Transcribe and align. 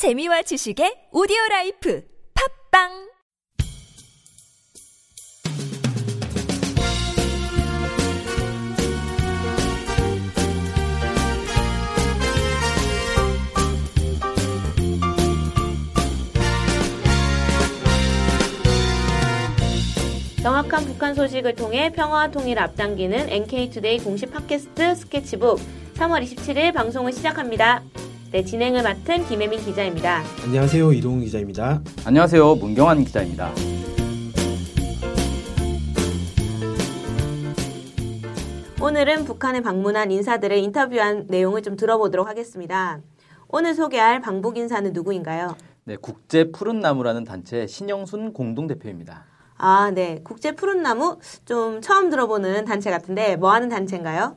재미와 0.00 0.40
지식의 0.40 1.08
오디오 1.12 1.36
life 1.50 2.02
팟빵 2.72 2.88
정확한 20.42 20.86
북한 20.86 21.14
소식을 21.14 21.56
통해 21.56 21.92
평화와 21.92 22.30
통일을 22.30 22.62
앞당기는 22.62 23.28
NK투데이 23.28 23.98
공식 23.98 24.32
팟캐스트 24.32 24.94
스케치북 24.94 25.60
3월 25.96 26.22
27일 26.22 26.72
방송을 26.72 27.12
시작합니다. 27.12 27.82
네, 28.32 28.44
진행을 28.44 28.84
맡은 28.84 29.24
김혜민 29.26 29.58
기자입니다. 29.58 30.22
안녕하세요. 30.44 30.92
이동훈 30.92 31.20
기자입니다. 31.22 31.82
안녕하세요. 32.04 32.54
문경환 32.54 33.02
기자입니다. 33.02 33.50
오늘은 38.80 39.24
북한에 39.24 39.60
방문한 39.60 40.12
인사들을 40.12 40.56
인터뷰한 40.58 41.26
내용을 41.28 41.62
좀 41.62 41.74
들어보도록 41.74 42.28
하겠습니다. 42.28 43.00
오늘 43.48 43.74
소개할 43.74 44.20
방북 44.20 44.58
인사는 44.58 44.92
누구인가요? 44.92 45.56
네, 45.82 45.96
국제 45.96 46.52
푸른 46.52 46.78
나무라는 46.78 47.24
단체 47.24 47.66
신영순 47.66 48.32
공동 48.32 48.68
대표입니다. 48.68 49.24
아, 49.56 49.90
네. 49.90 50.20
국제 50.22 50.52
푸른 50.52 50.82
나무 50.82 51.18
좀 51.44 51.80
처음 51.80 52.10
들어보는 52.10 52.64
단체 52.64 52.90
같은데 52.90 53.34
뭐 53.34 53.52
하는 53.52 53.68
단체인가요? 53.68 54.36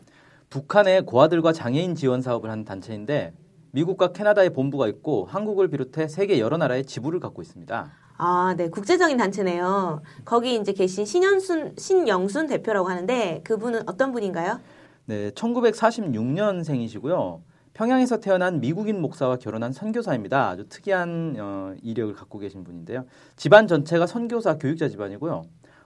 북한의 0.49 1.05
고아들과 1.05 1.53
장애인 1.53 1.94
지원 1.94 2.23
사업을 2.23 2.49
하는 2.49 2.66
단체인데 2.66 3.33
미국과 3.73 4.13
캐나다에 4.13 4.49
본부가 4.49 4.87
있고 4.87 5.25
한국을 5.25 5.67
비롯해 5.67 6.07
세계 6.07 6.39
여러 6.39 6.57
나라에 6.57 6.83
지부를 6.83 7.19
갖고 7.19 7.41
있습니다. 7.41 7.91
아, 8.17 8.53
네. 8.55 8.69
국제적인 8.69 9.17
단체네요. 9.17 10.03
거기 10.23 10.55
이제 10.55 10.73
계신 10.73 11.05
신현순, 11.05 11.73
신영순 11.77 12.45
대표라고 12.47 12.88
하는데 12.88 13.41
그분은 13.43 13.89
어떤 13.89 14.11
분인가요? 14.11 14.59
네, 15.05 15.31
1946년생이시고요. 15.31 17.41
평양에서 17.73 18.19
태어난 18.19 18.61
미국인 18.61 19.02
목사와 19.02 19.38
결혼한 19.38 19.73
선교사입니다. 19.73 20.49
아주 20.49 20.69
특이한 20.69 21.35
어, 21.39 21.73
이력을 21.81 22.13
갖고 22.13 22.37
계신 22.37 22.63
분인데요. 22.63 23.05
집안 23.35 23.67
전체가 23.67 24.05
선교사 24.05 24.59
교육자 24.59 24.87
집안이고요. 24.87 25.41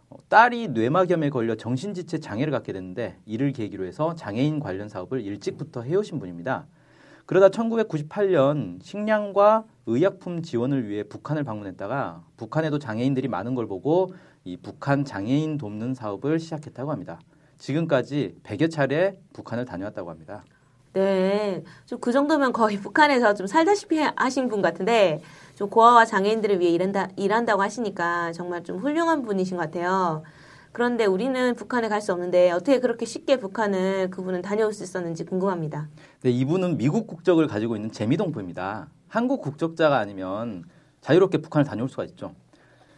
어, 0.09 0.17
딸이 0.27 0.67
뇌막염에 0.69 1.29
걸려 1.29 1.55
정신지체 1.55 2.19
장애를 2.19 2.51
갖게 2.51 2.73
됐는데 2.73 3.19
이를 3.25 3.53
계기로 3.53 3.85
해서 3.85 4.13
장애인 4.15 4.59
관련 4.59 4.89
사업을 4.89 5.21
일찍부터 5.21 5.83
해오신 5.83 6.19
분입니다. 6.19 6.67
그러다 7.27 7.49
1998년 7.49 8.81
식량과 8.81 9.65
의약품 9.85 10.41
지원을 10.41 10.87
위해 10.87 11.03
북한을 11.03 11.43
방문했다가 11.43 12.23
북한에도 12.37 12.79
장애인들이 12.79 13.27
많은 13.27 13.53
걸 13.53 13.67
보고 13.67 14.13
이 14.45 14.55
북한 14.55 15.03
장애인 15.03 15.57
돕는 15.57 15.93
사업을 15.93 16.39
시작했다고 16.39 16.89
합니다. 16.89 17.19
지금까지 17.57 18.37
100여 18.43 18.71
차례 18.71 19.19
북한을 19.33 19.65
다녀왔다고 19.65 20.09
합니다. 20.09 20.45
네. 20.93 21.63
좀 21.85 21.99
그 21.99 22.13
정도면 22.13 22.53
거의 22.53 22.77
북한에서 22.77 23.33
좀 23.33 23.45
살다시피 23.45 23.99
하신 24.15 24.47
분 24.47 24.61
같은데 24.61 25.21
좀 25.55 25.69
고아와 25.69 26.05
장애인들을 26.05 26.61
위해 26.61 26.71
일한다, 26.71 27.09
일한다고 27.17 27.61
하시니까 27.61 28.31
정말 28.31 28.63
좀 28.63 28.77
훌륭한 28.77 29.23
분이신 29.23 29.57
것 29.57 29.63
같아요. 29.63 30.23
그런데 30.77 31.05
우리는 31.05 31.55
북한에 31.55 31.89
갈 31.89 32.01
수 32.01 32.13
없는데 32.13 32.51
어떻게 32.51 32.79
그렇게 32.79 33.03
쉽게 33.03 33.39
북한을 33.39 34.11
그분은 34.11 34.43
다녀올 34.43 34.71
수 34.73 34.83
있었는지 34.83 35.25
궁금합니다. 35.25 35.89
네, 36.21 36.29
이분은 36.29 36.77
미국 36.77 37.07
국적을 37.07 37.47
가지고 37.47 37.75
있는 37.75 37.91
재미동포입니다. 37.91 38.87
한국 39.07 39.41
국적자가 39.41 39.97
아니면 39.97 40.65
자유롭게 41.01 41.39
북한을 41.39 41.65
다녀올 41.65 41.89
수가 41.89 42.03
있죠. 42.03 42.35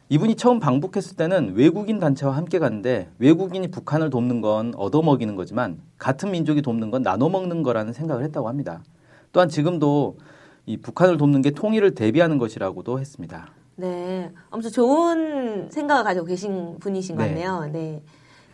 이분이 0.09 0.35
처음 0.35 0.59
방북했을 0.59 1.15
때는 1.15 1.53
외국인 1.55 1.99
단체와 1.99 2.35
함께 2.35 2.59
갔는데 2.59 3.11
외국인이 3.17 3.71
북한을 3.71 4.09
돕는 4.09 4.41
건 4.41 4.73
얻어먹이는 4.75 5.37
거지만 5.37 5.79
같은 5.97 6.31
민족이 6.31 6.61
돕는 6.61 6.91
건 6.91 7.01
나눠먹는 7.01 7.63
거라는 7.63 7.93
생각을 7.93 8.25
했다고 8.25 8.49
합니다. 8.49 8.83
또한 9.31 9.47
지금도 9.47 10.17
이 10.65 10.75
북한을 10.75 11.15
돕는 11.15 11.41
게 11.41 11.51
통일을 11.51 11.95
대비하는 11.95 12.39
것이라고도 12.39 12.99
했습니다. 12.99 13.53
네. 13.79 14.29
엄청 14.49 14.71
좋은 14.71 15.69
생각을 15.71 16.03
가지고 16.03 16.25
계신 16.25 16.77
분이신 16.79 17.15
것 17.15 17.23
네. 17.23 17.29
같네요. 17.29 17.69
네. 17.71 18.01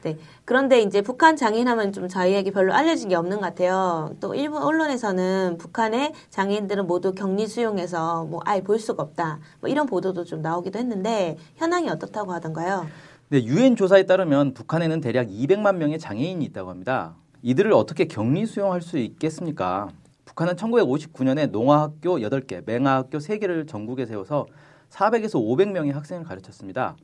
네. 0.03 0.17
그런데 0.45 0.81
이제 0.81 1.01
북한 1.01 1.35
장애인 1.35 1.67
하면 1.67 1.91
좀 1.91 2.07
저희에게 2.07 2.51
별로 2.51 2.75
알려진 2.75 3.09
게 3.09 3.15
없는 3.15 3.37
것 3.37 3.41
같아요. 3.41 4.15
또 4.19 4.35
일본 4.35 4.61
언론에서는 4.61 5.57
북한의 5.57 6.13
장애인들은 6.29 6.85
모두 6.85 7.13
격리 7.13 7.47
수용해서 7.47 8.25
뭐 8.25 8.39
아예 8.45 8.61
볼 8.61 8.77
수가 8.77 9.01
없다. 9.01 9.39
뭐 9.61 9.69
이런 9.69 9.87
보도도 9.87 10.23
좀 10.25 10.43
나오기도 10.43 10.77
했는데 10.77 11.37
현황이 11.55 11.89
어떻다고 11.89 12.33
하던가요? 12.33 12.85
네, 13.29 13.43
유엔 13.45 13.75
조사에 13.75 14.03
따르면 14.03 14.53
북한에는 14.53 15.01
대략 15.01 15.27
200만 15.27 15.77
명의 15.77 15.97
장애인이 15.97 16.45
있다고 16.45 16.69
합니다. 16.69 17.15
이들을 17.41 17.73
어떻게 17.73 18.05
격리 18.05 18.45
수용할 18.45 18.83
수 18.83 18.99
있겠습니까? 18.99 19.89
북한은 20.25 20.55
1959년에 20.55 21.49
농아학교 21.49 22.19
8개, 22.19 22.63
맹아학교 22.63 23.17
3개를 23.17 23.67
전국에 23.67 24.05
세워서 24.05 24.45
400에서 24.89 25.35
500명의 25.35 25.91
학생을 25.91 26.23
가르쳤습니다. 26.23 26.95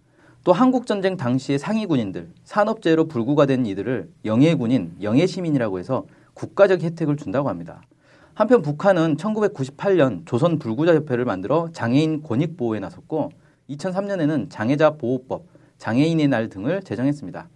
또 0.44 0.54
한국전쟁 0.54 1.18
당시의 1.18 1.60
상위 1.60 1.86
군인들, 1.86 2.30
산업재해로 2.44 3.08
불구가 3.08 3.46
된 3.46 3.66
이들을 3.66 4.10
영예군인, 4.26 4.96
영예시민이라고 5.02 5.78
해서 5.80 6.06
국가적 6.34 6.82
혜택을 6.82 7.16
준다고 7.16 7.50
합니다. 7.50 7.82
한편 8.34 8.62
북한은 8.62 9.18
1998년 9.18 10.26
조선 10.26 10.58
불구자 10.58 10.96
협회를 10.96 11.26
만들어 11.26 11.70
장애인 11.74 12.24
권익 12.24 12.58
보호에 12.58 12.80
나섰고 12.80 13.32
2003년에는 13.70 14.50
장애자 14.50 14.92
보호법, 14.92 15.46
장애인의 15.78 16.28
날 16.28 16.50
등을 16.50 16.82
제정했습니다. 16.82 17.50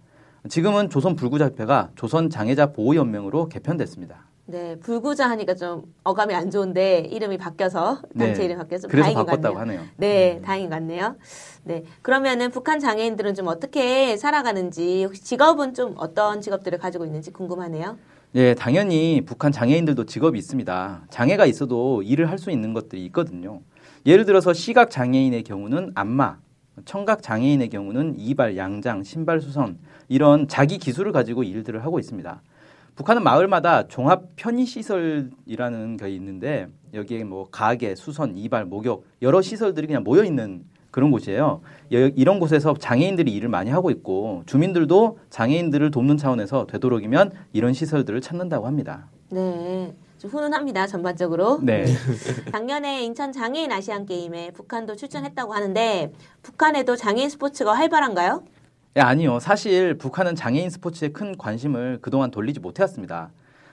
지금은 0.48 0.90
조선 0.90 1.16
불구자 1.16 1.46
협회가 1.46 1.90
조선 1.96 2.30
장애자 2.30 2.72
보호 2.72 2.94
연맹으로 2.94 3.48
개편됐습니다. 3.48 4.25
네. 4.48 4.76
불구자 4.78 5.28
하니까 5.30 5.54
좀 5.54 5.82
어감이 6.04 6.32
안 6.32 6.50
좋은데 6.52 7.00
이름이 7.00 7.36
바뀌어서 7.36 8.00
단체 8.16 8.38
네. 8.40 8.44
이름이 8.44 8.58
바뀌어서 8.58 8.82
좀 8.82 8.90
그래서 8.90 9.06
다행인 9.06 9.18
것 9.18 9.26
바꿨다고 9.26 9.54
같네요. 9.56 9.78
하네요. 9.80 9.88
네, 9.96 10.40
다행인 10.40 10.70
것 10.70 10.76
같네요. 10.76 11.16
네. 11.64 11.82
그러면은 12.02 12.50
북한 12.52 12.78
장애인들은 12.78 13.34
좀 13.34 13.48
어떻게 13.48 14.16
살아가는지, 14.16 15.02
혹시 15.04 15.24
직업은 15.24 15.74
좀 15.74 15.94
어떤 15.96 16.40
직업들을 16.40 16.78
가지고 16.78 17.04
있는지 17.04 17.32
궁금하네요. 17.32 17.98
예, 18.36 18.54
당연히 18.54 19.22
북한 19.26 19.50
장애인들도 19.50 20.04
직업이 20.06 20.38
있습니다. 20.38 21.06
장애가 21.10 21.46
있어도 21.46 22.02
일을 22.02 22.30
할 22.30 22.38
수 22.38 22.50
있는 22.52 22.72
것들이 22.72 23.04
있거든요. 23.06 23.62
예를 24.04 24.26
들어서 24.26 24.52
시각 24.52 24.90
장애인의 24.90 25.42
경우는 25.42 25.90
안마, 25.96 26.36
청각 26.84 27.22
장애인의 27.22 27.70
경우는 27.70 28.14
이발, 28.18 28.56
양장, 28.56 29.02
신발 29.02 29.40
수선 29.40 29.78
이런 30.08 30.46
자기 30.46 30.78
기술을 30.78 31.10
가지고 31.10 31.42
일들을 31.42 31.82
하고 31.84 31.98
있습니다. 31.98 32.42
북한은 32.96 33.22
마을마다 33.22 33.86
종합 33.88 34.24
편의 34.36 34.64
시설이라는 34.64 35.98
게 35.98 36.08
있는데 36.10 36.66
여기에 36.94 37.24
뭐 37.24 37.46
가게, 37.50 37.94
수선, 37.94 38.36
이발, 38.36 38.64
목욕 38.64 39.04
여러 39.20 39.42
시설들이 39.42 39.86
그냥 39.86 40.02
모여 40.02 40.24
있는 40.24 40.64
그런 40.90 41.10
곳이에요. 41.10 41.60
여- 41.92 41.98
이런 42.16 42.40
곳에서 42.40 42.72
장애인들이 42.72 43.30
일을 43.34 43.50
많이 43.50 43.70
하고 43.70 43.90
있고 43.90 44.42
주민들도 44.46 45.18
장애인들을 45.28 45.90
돕는 45.90 46.16
차원에서 46.16 46.66
되도록이면 46.66 47.32
이런 47.52 47.74
시설들을 47.74 48.22
찾는다고 48.22 48.66
합니다. 48.66 49.08
네. 49.28 49.94
좀 50.16 50.30
훈훈합니다, 50.30 50.86
전반적으로. 50.86 51.58
네. 51.62 51.84
작년에 52.50 53.04
인천 53.04 53.32
장애인 53.32 53.70
아시안 53.70 54.06
게임에 54.06 54.52
북한도 54.52 54.96
출전했다고 54.96 55.52
하는데, 55.52 56.10
북한에도 56.42 56.96
장애인 56.96 57.28
스포츠가 57.28 57.74
활발한가요? 57.74 58.42
예, 58.96 59.00
아니요. 59.00 59.40
사실 59.40 59.94
북한은 59.98 60.34
장애인 60.34 60.70
스포츠에 60.70 61.08
큰 61.08 61.36
관심을 61.36 61.98
그동안 62.00 62.30
돌리지 62.30 62.60
못해왔습니다. 62.60 63.30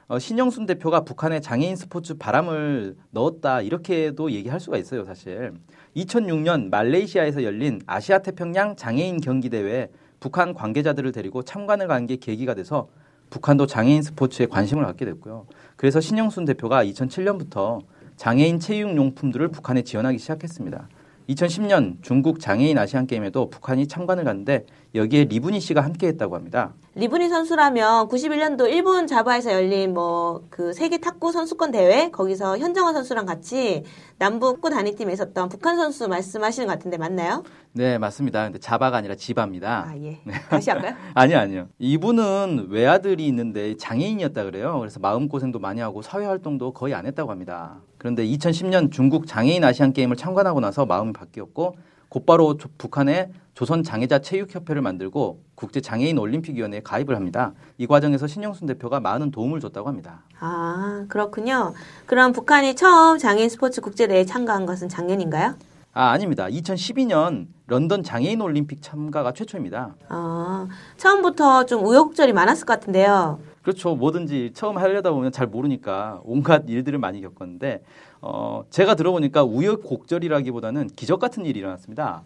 어, 0.10 0.20
신영순 0.20 0.66
대표가 0.66 1.06
북한에 1.06 1.40
장애인 1.40 1.78
스포츠 1.78 2.16
바람을 2.16 2.98
넣었다 3.12 3.62
이렇게도 3.62 4.32
얘기할 4.32 4.60
수가 4.60 4.78
있어요, 4.78 5.06
사실. 5.06 5.54
2006년 5.96 6.70
말레이시아에서 6.70 7.44
열린 7.44 7.82
아시아 7.88 8.20
태평양 8.20 8.76
장애인 8.76 9.22
경기 9.22 9.50
대회에 9.50 9.88
북한 10.20 10.54
관계자들을 10.54 11.12
데리고 11.14 11.42
참관을 11.44 11.88
간 11.88 12.06
게 12.06 12.18
계기가 12.18 12.54
돼서 12.54 12.90
북한도 13.30 13.66
장애인 13.66 14.02
스포츠에 14.02 14.46
관심을 14.48 14.84
갖게 14.86 15.06
됐고요. 15.06 15.46
그래서 15.78 16.02
신영순 16.02 16.44
대표가 16.44 16.84
2007년부터 16.84 17.80
장애인 18.18 18.60
체육 18.60 18.96
용품들을 18.98 19.48
북한에 19.50 19.84
지원하기 19.84 20.18
시작했습니다. 20.18 20.90
2010년 21.30 21.96
중국 22.02 22.42
장애인 22.42 22.78
아시안 22.78 23.08
게임에도 23.08 23.50
북한이 23.50 23.88
참관을 23.88 24.26
갔는데 24.26 24.66
여기에 24.96 25.26
리브니 25.26 25.60
씨가 25.60 25.82
함께했다고 25.82 26.36
합니다. 26.36 26.74
리브니 26.96 27.28
선수라면 27.30 28.08
91년도 28.10 28.70
일본 28.70 29.08
자바에서 29.08 29.52
열린 29.52 29.94
뭐 29.94 30.44
그 30.50 30.72
세계 30.74 31.00
탁구 31.00 31.32
선수권 31.32 31.72
대회 31.72 32.12
거기서 32.12 32.60
현정화 32.60 32.94
선수랑 32.94 33.26
같이 33.26 33.84
남북 34.20 34.62
탁구 34.62 34.70
단위팀에 34.70 35.12
있었던 35.14 35.50
북한 35.50 35.78
선수 35.78 36.08
말씀하시는 36.08 36.68
것 36.68 36.74
같은데 36.74 36.98
맞나요? 36.98 37.44
네, 37.72 37.98
맞습니다. 37.98 38.44
근데 38.44 38.60
자바가 38.60 38.98
아니라 38.98 39.16
지바입니다. 39.16 39.88
아 39.90 39.98
예. 39.98 40.20
다시 40.50 40.70
할까요? 40.70 40.96
아니요, 41.16 41.38
아니요. 41.40 41.68
이분은 41.80 42.68
외아들이 42.70 43.26
있는데 43.28 43.76
장애인이었다 43.78 44.44
그래요. 44.44 44.78
그래서 44.80 45.00
마음 45.00 45.28
고생도 45.28 45.58
많이 45.58 45.82
하고 45.82 46.04
사회 46.04 46.26
활동도 46.26 46.74
거의 46.74 46.94
안 46.94 47.08
했다고 47.08 47.32
합니다. 47.32 47.78
그런데 47.98 48.26
2010년 48.28 48.92
중국 48.92 49.26
장애인 49.26 49.64
아시안 49.64 49.92
게임을 49.92 50.16
참관하고 50.16 50.60
나서 50.60 50.86
마음이 50.86 51.14
바뀌었고 51.14 51.76
곧바로 52.18 52.58
조- 52.58 52.70
북한의 52.78 53.32
조선 53.56 53.82
장애자 53.82 54.20
체육협회를 54.20 54.84
만들고 54.84 55.42
국제 55.56 55.82
장애인 55.82 56.20
올림픽 56.20 56.56
위원회에 56.56 56.82
가입을 56.82 57.16
합니다. 57.16 57.54
이 57.80 57.88
과정에서 57.88 58.28
신영순 58.28 58.68
대표가 58.68 59.00
많은 59.00 59.32
도움을 59.32 59.60
줬다고 59.60 59.88
합니다. 59.90 60.22
아 60.40 61.06
그렇군요. 61.08 61.74
그럼 62.06 62.32
북한이 62.32 62.76
처음 62.76 63.18
장애인 63.18 63.50
스포츠 63.50 63.82
국제대회에 63.82 64.26
참가한 64.26 64.68
것은 64.68 64.90
작년인가요? 64.90 65.56
아, 65.96 66.10
아닙니다. 66.12 66.46
2012년 66.46 67.48
런던 67.66 68.04
장애인 68.04 68.42
올림픽 68.42 68.84
참가가 68.84 69.32
최초입니다. 69.34 69.96
아 70.10 70.68
처음부터 70.98 71.66
좀 71.66 71.84
우여곡절이 71.84 72.32
많았을 72.34 72.68
것 72.68 72.74
같은데요. 72.74 73.40
그렇죠. 73.64 73.96
뭐든지 73.96 74.52
처음 74.54 74.78
하려다 74.78 75.10
보면 75.12 75.32
잘 75.32 75.48
모르니까 75.48 76.20
온갖 76.26 76.64
일들을 76.68 77.00
많이 77.00 77.22
겪었는데, 77.22 77.82
어, 78.26 78.64
제가 78.70 78.96
들어보니까 78.96 79.44
우여곡절이라기보다는 79.44 80.88
기적 80.96 81.20
같은 81.20 81.46
일이 81.46 81.60
일어났습니다. 81.60 82.24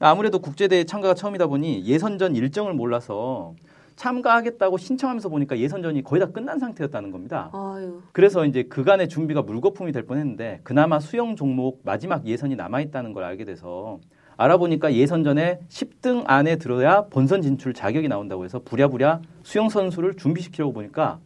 아무래도 0.00 0.40
국제대회 0.40 0.82
참가가 0.84 1.14
처음이다 1.14 1.46
보니 1.46 1.84
예선전 1.86 2.34
일정을 2.34 2.74
몰라서 2.74 3.54
참가하겠다고 3.94 4.76
신청하면서 4.76 5.28
보니까 5.28 5.56
예선전이 5.56 6.02
거의 6.02 6.20
다 6.20 6.26
끝난 6.26 6.58
상태였다는 6.58 7.12
겁니다. 7.12 7.50
아유 7.52 8.02
그래서 8.12 8.44
이제 8.44 8.64
그간의 8.64 9.08
준비가 9.08 9.40
물거품이 9.42 9.92
될 9.92 10.02
뻔했는데 10.04 10.60
그나마 10.64 10.98
수영 10.98 11.36
종목 11.36 11.80
마지막 11.84 12.26
예선이 12.26 12.56
남아 12.56 12.80
있다는 12.80 13.12
걸 13.12 13.22
알게 13.22 13.44
돼서 13.44 14.00
알아보니까 14.36 14.92
예선전에 14.94 15.60
10등 15.68 16.24
안에 16.26 16.56
들어야 16.56 17.02
본선 17.06 17.40
진출 17.40 17.72
자격이 17.72 18.08
나온다고 18.08 18.44
해서 18.44 18.58
부랴부랴 18.64 19.20
수영 19.44 19.68
선수를 19.68 20.14
준비시키려고 20.16 20.72
보니까 20.74 21.20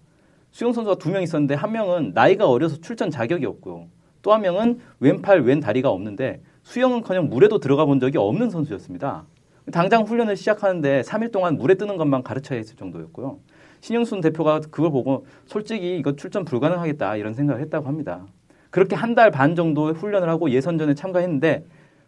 수영 0.52 0.72
선수가 0.75 0.96
두 0.96 1.11
명 1.11 1.22
있었는데 1.22 1.55
한 1.55 1.72
명은 1.72 2.12
나이가 2.14 2.49
어려서 2.49 2.76
출전 2.82 3.11
자격이 3.11 3.46
없고 3.46 3.88
또 4.22 4.32
한 4.32 4.43
명은 4.43 4.81
왼팔 5.00 5.43
왼 5.43 5.61
다리가 5.61 5.90
없는데 5.90 6.43
수영은커녕 6.62 7.28
물에도 7.28 7.58
들어가 7.58 7.84
본 7.84 8.00
적이 8.00 8.19
없는 8.19 8.50
선수였습니다. 8.50 9.25
당장 9.72 10.02
훈련을 10.05 10.37
시작하는데 10.37 11.02
3일 11.02 11.32
동안 11.32 11.56
물에 11.56 11.75
뜨는 11.75 11.96
것만 11.96 12.22
가르쳐야 12.22 12.58
했을 12.58 12.76
정도였고요. 12.76 13.38
신영순 13.81 14.20
대표가 14.20 14.61
그걸 14.61 14.90
보고 14.90 15.26
솔직히 15.46 15.96
이거 15.99 16.17
출전 16.17 16.44
불가능하겠다 16.44 17.17
이런 17.17 17.34
생각을 17.34 17.62
했다고 17.62 17.87
합니다. 17.87 18.26
그렇게 18.70 18.94
한 18.94 19.14
달 19.14 19.31
반 19.31 19.56
정도 19.56 19.93
훈련을 19.93 20.28
하고 20.28 20.50
예선전에 20.50 20.94
참가했는데 20.94 21.64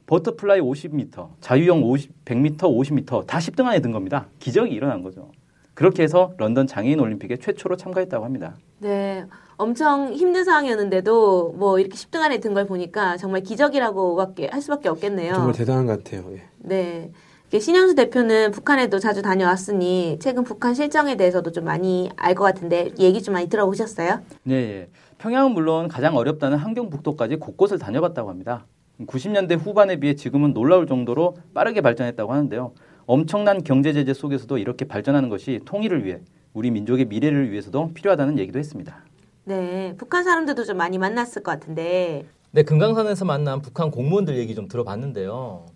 버터플라이 0.06 0.60
50m, 0.60 1.28
자유형 1.40 1.82
50, 1.82 2.24
100m, 2.24 2.58
50m 2.58 3.26
다 3.26 3.38
10등 3.38 3.66
안에 3.66 3.80
든 3.80 3.92
겁니다. 3.92 4.26
기적이 4.38 4.74
일어난 4.74 5.02
거죠. 5.02 5.30
그렇게 5.74 6.02
해서 6.02 6.32
런던 6.36 6.66
장애인 6.66 7.00
올림픽에 7.00 7.36
최초로 7.36 7.76
참가했다고 7.76 8.24
합니다. 8.24 8.56
네 8.78 9.24
엄청 9.56 10.12
힘든 10.12 10.44
상황이었는데도 10.44 11.54
뭐 11.56 11.78
이렇게 11.78 11.94
10등 11.96 12.20
안에 12.20 12.40
든 12.40 12.52
걸 12.54 12.66
보니까 12.66 13.16
정말 13.16 13.42
기적이라고밖에 13.42 14.48
할 14.48 14.60
수밖에 14.60 14.88
없겠네요. 14.88 15.34
정말 15.34 15.52
대단한 15.54 15.86
것 15.86 16.02
같아요. 16.04 16.24
예. 16.34 16.42
네. 16.58 17.10
신영수 17.58 17.94
대표는 17.94 18.50
북한에도 18.50 18.98
자주 18.98 19.20
다녀왔으니 19.20 20.18
최근 20.22 20.42
북한 20.42 20.72
실정에 20.74 21.16
대해서도 21.16 21.52
좀 21.52 21.64
많이 21.64 22.10
알 22.16 22.34
것 22.34 22.44
같은데 22.44 22.90
얘기 22.98 23.22
좀 23.22 23.34
많이 23.34 23.46
들어보셨어요? 23.48 24.20
네, 24.44 24.54
예. 24.54 24.88
평양은 25.18 25.52
물론 25.52 25.88
가장 25.88 26.16
어렵다는 26.16 26.56
함경북도까지 26.58 27.36
곳곳을 27.36 27.78
다녀봤다고 27.78 28.30
합니다. 28.30 28.64
90년대 29.06 29.58
후반에 29.58 29.96
비해 29.96 30.14
지금은 30.14 30.54
놀라울 30.54 30.86
정도로 30.86 31.36
빠르게 31.54 31.82
발전했다고 31.82 32.32
하는데요. 32.32 32.72
엄청난 33.06 33.62
경제 33.64 33.92
제재 33.92 34.14
속에서도 34.14 34.58
이렇게 34.58 34.84
발전하는 34.86 35.28
것이 35.28 35.60
통일을 35.64 36.04
위해 36.04 36.20
우리 36.54 36.70
민족의 36.70 37.06
미래를 37.06 37.50
위해서도 37.50 37.92
필요하다는 37.94 38.38
얘기도 38.38 38.58
했습니다. 38.58 38.96
네. 39.44 39.94
북한 39.98 40.22
사람들도 40.24 40.64
좀 40.64 40.76
많이 40.76 40.98
만났을 40.98 41.42
것 41.42 41.52
같은데 41.52 42.24
네, 42.52 42.62
금강산에서 42.62 43.24
만난 43.24 43.62
북한 43.62 43.90
공무원들 43.90 44.36
얘기 44.38 44.54
좀 44.54 44.68
들어봤는데요. 44.68 45.66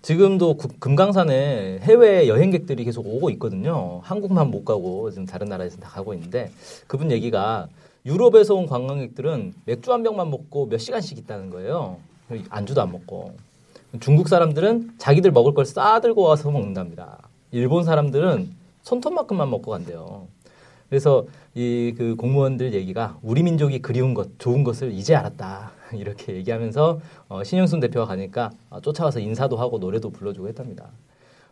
지금도 0.00 0.56
구- 0.56 0.68
금강산에 0.80 1.78
해외 1.82 2.26
여행객들이 2.26 2.82
계속 2.84 3.06
오고 3.06 3.30
있거든요. 3.30 4.00
한국만 4.02 4.50
못 4.50 4.64
가고 4.64 5.10
지금 5.10 5.26
다른 5.26 5.48
나라에서 5.48 5.76
다 5.78 5.88
가고 5.90 6.12
있는데 6.14 6.50
그분 6.88 7.12
얘기가 7.12 7.68
유럽에서 8.04 8.54
온 8.56 8.66
관광객들은 8.66 9.52
맥주 9.66 9.92
한 9.92 10.02
병만 10.02 10.30
먹고 10.30 10.66
몇 10.66 10.78
시간씩 10.78 11.18
있다는 11.18 11.50
거예요. 11.50 11.98
안주도 12.48 12.82
안 12.82 12.90
먹고. 12.90 13.34
중국 14.00 14.28
사람들은 14.28 14.94
자기들 14.98 15.30
먹을 15.32 15.54
걸 15.54 15.64
싸들고 15.64 16.22
와서 16.22 16.50
먹는답니다. 16.50 17.18
일본 17.50 17.84
사람들은 17.84 18.50
손톱만큼만 18.82 19.50
먹고 19.50 19.70
간대요. 19.70 20.26
그래서 20.88 21.26
이 21.54 21.92
그 21.96 22.16
공무원들 22.16 22.72
얘기가 22.72 23.18
우리 23.22 23.42
민족이 23.42 23.82
그리운 23.82 24.14
것, 24.14 24.38
좋은 24.38 24.64
것을 24.64 24.92
이제 24.92 25.14
알았다. 25.14 25.72
이렇게 25.94 26.34
얘기하면서 26.36 27.00
어, 27.28 27.44
신영순 27.44 27.80
대표가 27.80 28.06
가니까 28.06 28.50
어, 28.70 28.80
쫓아와서 28.80 29.20
인사도 29.20 29.56
하고 29.56 29.78
노래도 29.78 30.10
불러주고 30.10 30.48
했답니다. 30.48 30.90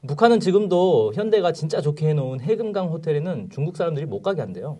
북한은 0.06 0.40
지금도 0.40 1.12
현대가 1.14 1.52
진짜 1.52 1.82
좋게 1.82 2.08
해놓은 2.08 2.40
해금강 2.40 2.88
호텔에는 2.88 3.50
중국 3.50 3.76
사람들이 3.76 4.06
못 4.06 4.22
가게 4.22 4.40
한대요. 4.40 4.78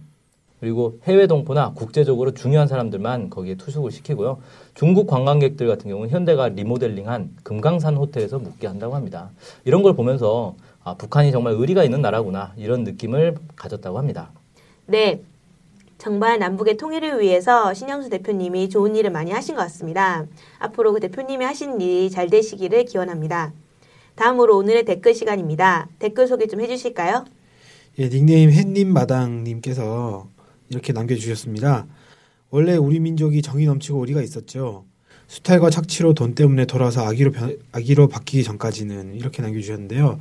그리고 0.61 0.99
해외 1.05 1.27
동포나 1.27 1.73
국제적으로 1.73 2.33
중요한 2.33 2.69
사람들만 2.69 3.31
거기에 3.31 3.55
투숙을 3.55 3.91
시키고요. 3.91 4.39
중국 4.75 5.07
관광객들 5.07 5.67
같은 5.67 5.91
경우는 5.91 6.11
현대가 6.11 6.49
리모델링한 6.49 7.37
금강산 7.43 7.97
호텔에서 7.97 8.39
묵게 8.39 8.67
한다고 8.67 8.95
합니다. 8.95 9.31
이런 9.65 9.83
걸 9.83 9.95
보면서 9.95 10.55
아, 10.85 10.95
북한이 10.95 11.33
정말 11.33 11.55
의리가 11.55 11.83
있는 11.83 12.03
나라구나 12.03 12.53
이런 12.57 12.85
느낌을 12.85 13.37
가졌다고 13.57 13.99
합니다. 13.99 14.31
네. 14.87 15.23
정말 15.97 16.39
남북의 16.39 16.79
통일을 16.79 17.21
위해서 17.21 17.75
신영수 17.75 18.09
대표님이 18.09 18.71
좋은 18.71 18.97
일을 18.97 19.11
많이 19.11 19.33
하신 19.33 19.55
것 19.55 19.63
같습니다. 19.63 20.27
앞으로 20.59 20.95
그 20.95 21.01
대표님이 21.01 21.45
하신 21.45 21.79
일이 21.81 22.11
잘 22.11 22.31
되시기를 22.31 22.87
기원합니다. 22.87 23.53
다음으로 24.15 24.57
오늘의 24.57 24.87
댓글 24.87 25.15
시간입니다. 25.15 25.89
댓글 25.99 26.27
소개 26.27 26.47
좀 26.47 26.63
해주실까요? 26.63 27.27
예, 27.99 28.09
닉네임 28.09 28.51
햇님마당님께서 28.51 30.27
이렇게 30.71 30.93
남겨주셨습니다. 30.93 31.87
원래 32.51 32.77
우리 32.77 32.99
민족이 32.99 33.43
정이 33.43 33.67
넘치고 33.67 34.01
의리가 34.01 34.23
있었죠. 34.23 34.85
수탈과 35.27 35.71
착취로 35.71 36.15
돈 36.15 36.35
때문에 36.35 36.65
돌아서 36.65 37.05
아기로 37.07 37.31
변, 37.33 37.57
아기로 37.73 38.09
바뀌기 38.09 38.43
전까지는 38.43 39.15
이렇게 39.15 39.43
남겨주셨는데요. 39.43 40.19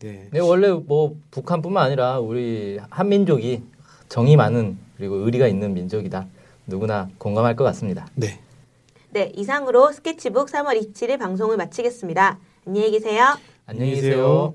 네, 0.00 0.28
네, 0.30 0.38
원래 0.40 0.70
뭐 0.70 1.16
북한뿐만 1.30 1.86
아니라 1.86 2.18
우리 2.20 2.78
한민족이 2.90 3.62
정이 4.08 4.36
많은 4.36 4.76
그리고 4.96 5.16
의리가 5.16 5.48
있는 5.48 5.72
민족이다. 5.74 6.26
누구나 6.66 7.08
공감할 7.18 7.56
것 7.56 7.64
같습니다. 7.64 8.06
네, 8.14 8.40
네, 9.10 9.32
이상으로 9.34 9.92
스케치북 9.92 10.48
3월 10.48 10.80
27일 10.92 11.18
방송을 11.18 11.56
마치겠습니다. 11.56 12.38
안녕히 12.66 12.90
계세요. 12.90 13.36
안녕히 13.66 13.94
계세요. 13.94 14.54